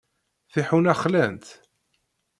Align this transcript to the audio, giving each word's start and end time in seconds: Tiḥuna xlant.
Tiḥuna 0.51 0.93
xlant. 1.01 1.45